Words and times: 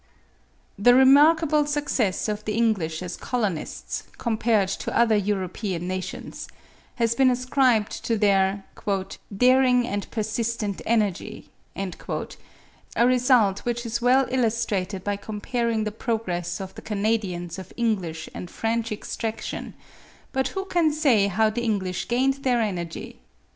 The 0.79 0.95
remarkable 0.95 1.67
success 1.67 2.27
of 2.27 2.43
the 2.45 2.53
English 2.55 3.03
as 3.03 3.15
colonists, 3.15 4.01
compared 4.17 4.69
to 4.69 4.97
other 4.97 5.15
European 5.15 5.87
nations, 5.87 6.47
has 6.95 7.13
been 7.13 7.29
ascribed 7.29 8.03
to 8.05 8.17
their 8.17 8.63
"daring 9.37 9.87
and 9.87 10.09
persistent 10.09 10.81
energy"; 10.87 11.51
a 11.77 13.05
result 13.05 13.59
which 13.59 13.85
is 13.85 14.01
well 14.01 14.25
illustrated 14.31 15.03
by 15.03 15.17
comparing 15.17 15.83
the 15.83 15.91
progress 15.91 16.59
of 16.59 16.73
the 16.73 16.81
Canadians 16.81 17.59
of 17.59 17.71
English 17.77 18.27
and 18.33 18.49
French 18.49 18.91
extraction; 18.91 19.75
but 20.31 20.47
who 20.47 20.65
can 20.65 20.91
say 20.91 21.27
how 21.27 21.51
the 21.51 21.61
English 21.61 22.07
gained 22.07 22.43
their 22.43 22.59
energy? 22.61 23.19